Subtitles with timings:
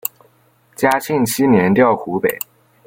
[0.75, 2.39] 嘉庆七年调湖北。